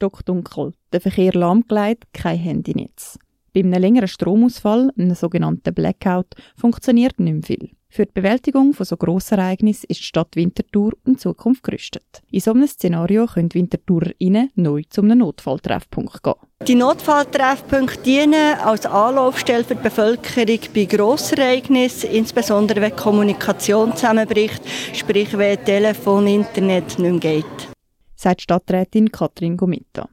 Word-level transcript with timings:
stockdunkel, 0.00 0.72
der 0.92 1.00
Verkehr 1.00 1.32
lahmgelegt, 1.34 2.04
kein 2.14 2.38
Handynetz. 2.38 3.18
Bei 3.52 3.60
einem 3.60 3.72
längeren 3.72 4.08
Stromausfall, 4.08 4.90
einem 4.96 5.14
sogenannten 5.14 5.74
Blackout, 5.74 6.34
funktioniert 6.56 7.18
nicht 7.20 7.32
mehr 7.32 7.42
viel. 7.42 7.70
Für 7.92 8.06
die 8.06 8.12
Bewältigung 8.12 8.72
von 8.72 8.86
so 8.86 8.96
Grossereignissen 8.96 9.86
ist 9.88 9.98
die 9.98 10.04
Stadt 10.04 10.36
Winterthur 10.36 10.92
in 11.04 11.18
Zukunft 11.18 11.64
gerüstet. 11.64 12.22
In 12.30 12.38
so 12.38 12.52
einem 12.52 12.68
Szenario 12.68 13.26
können 13.26 13.52
WinterthurerInnen 13.52 14.50
neu 14.54 14.82
zum 14.88 15.08
Notfalltreffpunkt 15.08 16.22
gehen. 16.22 16.34
Die 16.68 16.76
Notfalltreffpunkte 16.76 18.02
dienen 18.04 18.54
als 18.64 18.86
Anlaufstelle 18.86 19.64
für 19.64 19.74
die 19.74 19.82
Bevölkerung 19.82 20.60
bei 20.72 20.84
Grossereignissen, 20.84 22.10
insbesondere 22.10 22.80
wenn 22.80 22.90
die 22.90 22.96
Kommunikation 22.96 23.96
zusammenbricht, 23.96 24.62
sprich 24.92 25.36
wenn 25.36 25.64
Telefon, 25.64 26.28
Internet 26.28 26.96
nicht 26.96 26.98
mehr 27.00 27.18
geht. 27.18 27.69
Sagt 28.22 28.42
Stadträtin 28.42 29.10
Katrin 29.10 29.56
Gomita. 29.56 30.06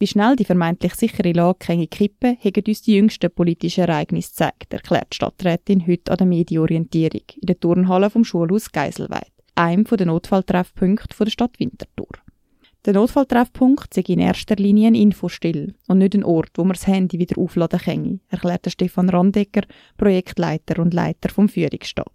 Wie 0.00 0.08
schnell 0.08 0.34
die 0.34 0.44
vermeintlich 0.44 0.96
sichere 0.96 1.30
Lage 1.30 1.58
kann 1.60 1.88
kippen, 1.88 2.36
haben 2.42 2.64
uns 2.66 2.82
die 2.82 2.96
jüngsten 2.96 3.30
politischen 3.30 3.84
Ereignisse 3.84 4.30
gezeigt, 4.30 4.72
erklärt 4.72 5.12
die 5.12 5.14
Stadträtin 5.14 5.86
heute 5.86 6.10
an 6.10 6.16
der 6.16 6.26
Medienorientierung 6.26 7.22
in 7.40 7.46
der 7.46 7.60
Turnhalle 7.60 8.10
vom 8.10 8.24
Schulhaus 8.24 8.72
Geiselweid, 8.72 9.30
einem 9.54 9.84
der 9.84 10.06
Notfalltreffpunkte 10.06 11.16
der 11.24 11.30
Stadt 11.30 11.60
Winterthur. 11.60 12.08
Der 12.84 12.94
Notfalltreffpunkt 12.94 13.96
ist 13.96 14.08
in 14.08 14.18
erster 14.18 14.56
Linie 14.56 14.88
ein 14.88 14.96
Infostill 14.96 15.72
und 15.86 15.98
nicht 15.98 16.16
ein 16.16 16.24
Ort, 16.24 16.50
wo 16.56 16.64
man 16.64 16.74
das 16.74 16.88
Handy 16.88 17.20
wieder 17.20 17.40
aufladen 17.40 17.78
kann, 17.78 18.20
erklärt 18.28 18.68
Stefan 18.68 19.08
Randecker, 19.08 19.62
Projektleiter 19.98 20.82
und 20.82 20.92
Leiter 20.92 21.28
vom 21.28 21.48
Führungsstab. 21.48 22.12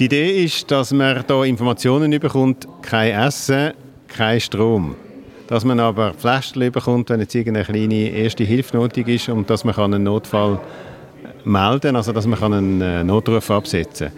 Die 0.00 0.06
Idee 0.06 0.42
ist, 0.42 0.70
dass 0.70 0.94
man 0.94 1.22
hier 1.26 1.44
Informationen 1.44 2.18
bekommt, 2.18 2.66
kein 2.80 3.12
Essen, 3.12 3.74
kein 4.14 4.40
Strom 4.40 4.96
dass 5.46 5.64
man 5.64 5.80
aber 5.80 6.14
Fläschchen 6.14 6.72
bekommt, 6.72 7.10
wenn 7.10 7.20
jetzt 7.20 7.34
irgendeine 7.34 7.66
kleine 7.66 8.08
erste 8.10 8.44
Hilfe 8.44 8.76
nötig 8.76 9.08
ist 9.08 9.28
und 9.28 9.48
dass 9.50 9.64
man 9.64 9.74
einen 9.76 10.04
Notfall 10.04 10.58
melden 11.44 11.80
kann, 11.80 11.96
also 11.96 12.12
dass 12.12 12.26
man 12.26 12.52
einen 12.52 12.80
äh, 12.80 13.04
Notruf 13.04 13.50
absetzen 13.50 14.08
kann. 14.08 14.16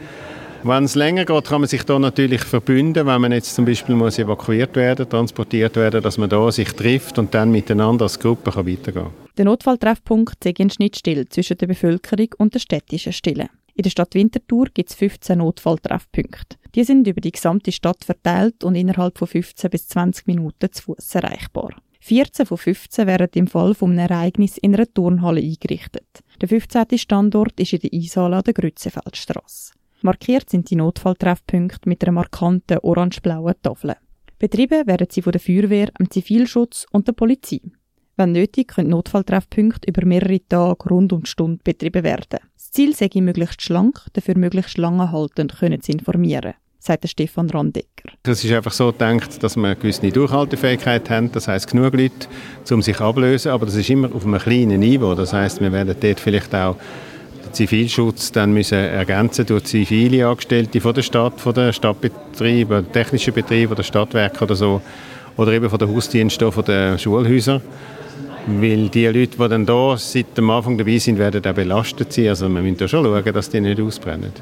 Wenn 0.62 0.84
es 0.84 0.94
länger 0.94 1.25
geht, 1.25 1.44
kann 1.44 1.61
man 1.61 1.69
sich 1.69 1.84
da 1.84 1.98
natürlich 1.98 2.42
verbünden, 2.42 3.06
wenn 3.06 3.20
man 3.20 3.30
jetzt 3.30 3.55
zum 3.55 3.64
Beispiel 3.64 3.94
muss 3.94 4.19
evakuiert 4.19 4.75
werden, 4.75 5.08
transportiert 5.08 5.77
werden, 5.77 6.03
dass 6.03 6.19
man 6.19 6.28
da 6.28 6.50
sich 6.50 6.72
trifft 6.72 7.19
und 7.19 7.33
dann 7.34 7.53
miteinander 7.53 8.05
als 8.05 8.19
Gruppe 8.19 8.50
kann 8.50 8.66
weitergehen 8.66 9.05
kann. 9.05 9.12
Der 9.36 9.44
Notfalltreffpunkt 9.44 10.44
ist 10.44 10.60
ein 10.60 10.70
Schnittstelle 10.70 11.28
zwischen 11.28 11.58
der 11.58 11.66
Bevölkerung 11.66 12.28
und 12.38 12.55
der 12.55 12.60
städtischen 12.60 13.12
Stille. 13.12 13.48
In 13.77 13.82
der 13.82 13.91
Stadt 13.91 14.14
Winterthur 14.14 14.69
gibt 14.72 14.88
es 14.88 14.96
15 14.96 15.36
Notfalltreffpunkte. 15.36 16.56
Die 16.74 16.82
sind 16.82 17.06
über 17.06 17.20
die 17.20 17.32
gesamte 17.32 17.70
Stadt 17.72 18.05
verteilt 18.05 18.64
und 18.64 18.74
innerhalb 18.74 19.19
von 19.19 19.28
15 19.28 19.69
bis 19.69 19.86
20 19.88 20.27
Minuten 20.27 20.72
zu 20.72 20.82
Fuß 20.84 21.14
erreichbar. 21.16 21.77
14 22.00 22.47
von 22.47 22.56
15 22.56 23.06
werden 23.06 23.28
im 23.34 23.47
Fall 23.47 23.74
von 23.74 23.91
einem 23.91 24.10
Ereignis 24.10 24.56
in 24.56 24.74
einer 24.74 24.86
Turnhalle 24.86 25.42
eingerichtet. 25.42 26.06
Der 26.41 26.48
15. 26.48 26.97
Standort 26.97 27.60
ist 27.60 27.74
in 27.74 27.80
der 27.80 27.91
Eishalle 27.92 28.36
an 28.36 28.44
der 28.44 28.54
Grützefeldstrasse. 28.54 29.74
Markiert 30.00 30.48
sind 30.48 30.70
die 30.70 30.77
Notfalltreffpunkte 30.77 31.86
mit 31.86 32.02
einer 32.02 32.12
markanten 32.12 32.78
orange-blauen 32.78 33.56
Tafel. 33.60 33.97
Betrieben 34.38 34.86
werden 34.86 35.08
sie 35.10 35.20
von 35.20 35.32
der 35.32 35.41
Feuerwehr, 35.41 35.91
dem 35.98 36.10
Zivilschutz 36.10 36.86
und 36.92 37.08
der 37.08 37.12
Polizei. 37.12 37.60
Wenn 38.19 38.33
nötig, 38.33 38.69
können 38.69 38.91
Notfalltreffpunkte 38.91 39.89
über 39.89 40.06
mehrere 40.06 40.41
Tage 40.48 40.89
rund 40.89 41.12
um 41.12 41.22
die 41.22 41.31
Stunde 41.31 41.61
betrieben 41.62 42.03
werden. 42.03 42.41
Das 42.55 42.70
Ziel 42.70 42.95
sei 42.95 43.11
möglichst 43.17 43.61
schlank, 43.61 44.06
dafür 44.14 44.39
möglichst 44.39 44.78
lange 44.78 45.12
haltend 45.12 45.59
können 45.59 45.83
zu 45.83 45.92
informieren 45.92 46.55
sagt 46.78 47.09
Stefan 47.09 47.50
Randecker. 47.50 48.11
Es 48.22 48.44
ist 48.44 48.53
einfach 48.53 48.70
so 48.70 48.92
gedacht, 48.92 49.42
dass 49.42 49.56
wir 49.56 49.67
eine 49.67 49.77
gewisse 49.77 50.09
Durchhaltefähigkeit 50.09 51.11
haben, 51.11 51.33
das 51.33 51.48
heißt 51.48 51.69
genug 51.69 51.94
Leute, 51.94 52.28
um 52.70 52.81
sich 52.81 53.00
ablösen, 53.00 53.50
aber 53.50 53.67
das 53.67 53.75
ist 53.75 53.91
immer 53.91 54.14
auf 54.14 54.25
einem 54.25 54.39
kleinen 54.39 54.78
Niveau. 54.78 55.14
Das 55.14 55.33
heißt, 55.33 55.61
wir 55.61 55.72
werden 55.72 55.97
dort 56.00 56.20
vielleicht 56.20 56.55
auch 56.55 56.77
den 57.44 57.53
Zivilschutz 57.53 58.31
dann 58.31 58.53
müssen 58.53 58.78
ergänzen 58.78 59.47
durch 59.47 59.64
zivile 59.64 60.28
Angestellte 60.28 60.81
von 60.81 60.94
der 60.94 61.03
Stadt, 61.03 61.41
von 61.41 61.54
der 61.54 61.72
Stadtbetriebe, 61.72 62.84
technischen 62.93 63.34
Betriebe 63.34 63.72
oder 63.72 63.83
Stadtwerke 63.83 64.44
oder 64.44 64.54
so, 64.54 64.81
oder 65.37 65.53
eben 65.53 65.69
von 65.69 65.78
den 65.78 65.93
Hausdiensten, 65.93 66.53
von 66.53 66.65
den 66.65 66.98
Schulhäusern. 66.98 67.60
Weil 68.49 68.89
die 68.91 69.07
Leute, 69.07 69.37
die 69.37 69.49
dann 69.49 69.67
da 69.67 69.97
seit 69.97 70.39
dem 70.39 70.51
Anfang 70.51 70.79
dabei 70.79 70.99
sind, 70.99 71.19
werden 71.19 71.45
auch 71.45 71.53
belastet 71.53 72.12
sein. 72.12 72.29
Also 72.29 72.49
wir 72.49 72.62
müssen 72.62 72.77
da 72.77 72.87
schon 72.87 73.05
schauen, 73.05 73.34
dass 73.34 73.51
die 73.51 73.61
nicht 73.61 73.81
ausbrennen. 73.81 74.33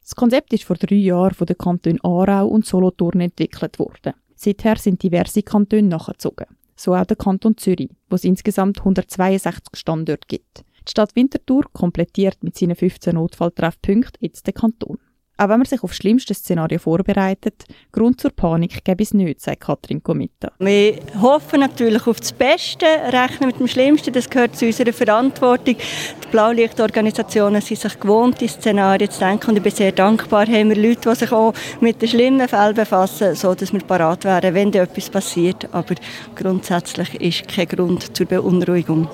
Das 0.00 0.14
Konzept 0.14 0.52
ist 0.52 0.62
vor 0.62 0.76
drei 0.76 0.94
Jahren 0.94 1.34
von 1.34 1.46
den 1.46 1.58
Kantonen 1.58 2.00
Aarau 2.04 2.46
und 2.46 2.64
Solothurn 2.64 3.20
entwickelt 3.20 3.80
worden. 3.80 4.14
Seither 4.36 4.76
sind 4.76 5.02
diverse 5.02 5.42
Kantone 5.42 5.82
nachgezogen. 5.82 6.46
So 6.76 6.94
auch 6.94 7.04
der 7.04 7.16
Kanton 7.16 7.56
Zürich, 7.56 7.90
wo 8.08 8.14
es 8.14 8.22
insgesamt 8.22 8.78
162 8.78 9.74
Standorte 9.74 10.28
gibt. 10.28 10.64
Die 10.86 10.90
Stadt 10.92 11.16
Winterthur 11.16 11.64
komplettiert 11.72 12.44
mit 12.44 12.56
seinen 12.56 12.76
15 12.76 13.16
Notfalltreffpunkten 13.16 14.18
jetzt 14.20 14.46
den 14.46 14.54
Kanton. 14.54 14.98
Auch 15.40 15.48
wenn 15.48 15.58
man 15.58 15.66
sich 15.66 15.84
auf 15.84 15.90
das 15.90 15.98
schlimmste 15.98 16.34
Szenario 16.34 16.80
vorbereitet, 16.80 17.64
Grund 17.92 18.20
zur 18.20 18.32
Panik 18.32 18.84
gäbe 18.84 19.04
es 19.04 19.14
nicht, 19.14 19.40
sagt 19.40 19.60
Katrin 19.60 20.02
Komita. 20.02 20.50
Wir 20.58 20.98
hoffen 21.22 21.60
natürlich 21.60 22.04
auf 22.08 22.18
das 22.18 22.32
Beste, 22.32 22.84
rechnen 23.12 23.46
mit 23.46 23.60
dem 23.60 23.68
Schlimmsten, 23.68 24.12
das 24.12 24.28
gehört 24.28 24.56
zu 24.56 24.66
unserer 24.66 24.92
Verantwortung. 24.92 25.76
Die 25.76 26.28
Blaulichtorganisationen 26.32 27.62
sind 27.62 27.78
sich 27.78 28.00
gewohnt, 28.00 28.40
die 28.40 28.48
Szenarien 28.48 29.08
zu 29.08 29.20
denken 29.20 29.50
und 29.50 29.56
ich 29.58 29.62
bin 29.62 29.72
sehr 29.72 29.92
dankbar, 29.92 30.44
haben 30.46 30.70
wir 30.70 30.76
Leute, 30.76 31.08
die 31.08 31.14
sich 31.14 31.30
auch 31.30 31.54
mit 31.80 32.02
den 32.02 32.08
schlimmen 32.08 32.48
Fällen 32.48 32.74
befassen, 32.74 33.36
sodass 33.36 33.72
wir 33.72 33.80
parat 33.80 34.24
wären, 34.24 34.54
wenn 34.54 34.72
da 34.72 34.82
etwas 34.82 35.08
passiert. 35.08 35.72
Aber 35.72 35.94
grundsätzlich 36.34 37.14
ist 37.20 37.46
kein 37.46 37.68
Grund 37.68 38.16
zur 38.16 38.26
Beunruhigung 38.26 39.08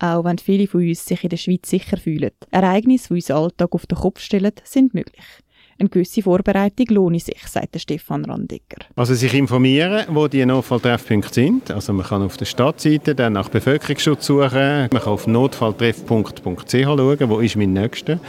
auch 0.00 0.24
wenn 0.24 0.38
viele 0.38 0.66
von 0.66 0.86
uns 0.86 1.04
sich 1.04 1.22
in 1.22 1.30
der 1.30 1.36
Schweiz 1.36 1.70
sicher 1.70 1.96
fühlen. 1.96 2.30
Ereignisse, 2.50 3.08
die 3.08 3.14
unseren 3.14 3.44
Alltag 3.44 3.72
auf 3.72 3.86
den 3.86 3.96
Kopf 3.96 4.20
stellen, 4.20 4.52
sind 4.64 4.92
möglich. 4.92 5.24
Eine 5.78 5.88
gewisse 5.88 6.22
Vorbereitung 6.22 6.86
lohnt 6.90 7.22
sich, 7.22 7.42
sagt 7.46 7.80
Stefan 7.80 8.24
Randiger. 8.24 8.78
Also 8.96 9.14
sich 9.14 9.34
informieren, 9.34 10.04
wo 10.08 10.28
die 10.28 10.44
Notfalltreffpunkte 10.44 11.34
sind. 11.34 11.70
Also 11.70 11.92
man 11.92 12.06
kann 12.06 12.22
auf 12.22 12.36
der 12.36 12.44
Stadtseite 12.44 13.14
dann 13.14 13.34
nach 13.34 13.48
Bevölkerungsschutz 13.48 14.26
suchen. 14.26 14.52
Man 14.52 14.88
kann 14.90 15.12
auf 15.12 15.26
notfalltreffpunkt.ch 15.26 16.70
schauen, 16.70 17.28
wo 17.28 17.40
ist 17.40 17.56
mein 17.56 17.72
nächster. 17.72 18.20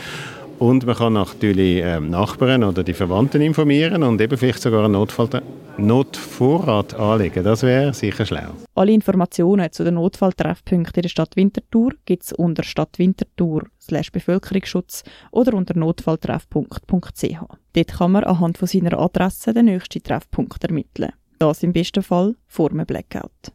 Und 0.57 0.85
man 0.85 0.95
kann 0.95 1.13
natürlich 1.13 1.81
ähm, 1.83 2.09
Nachbarn 2.09 2.63
oder 2.63 2.83
die 2.83 2.93
Verwandten 2.93 3.41
informieren 3.41 4.03
und 4.03 4.21
eben 4.21 4.37
vielleicht 4.37 4.61
sogar 4.61 4.85
einen 4.85 4.93
Notfall, 4.93 5.29
Notvorrat 5.77 6.93
anlegen. 6.93 7.43
Das 7.43 7.63
wäre 7.63 7.93
sicher 7.93 8.25
schlau. 8.25 8.51
Alle 8.75 8.91
Informationen 8.91 9.71
zu 9.71 9.83
den 9.83 9.95
Notfalltreffpunkten 9.95 10.95
in 10.95 11.01
der 11.01 11.09
Stadt 11.09 11.35
Winterthur 11.35 11.91
gibt 12.05 12.23
es 12.23 12.33
unter 12.33 12.63
Stadtwinterthur 12.63 13.63
Bevölkerungsschutz 14.11 15.03
oder 15.31 15.53
unter 15.53 15.77
notfalltreffpunkt.ch. 15.77 17.39
Dort 17.73 17.87
kann 17.87 18.11
man 18.11 18.23
anhand 18.23 18.57
von 18.57 18.67
seiner 18.67 18.99
Adresse 18.99 19.53
den 19.53 19.65
nächsten 19.65 20.01
Treffpunkt 20.01 20.63
ermitteln. 20.63 21.11
Das 21.39 21.63
im 21.63 21.73
besten 21.73 22.01
Fall 22.01 22.35
vor 22.47 22.71
einem 22.71 22.85
Blackout. 22.85 23.31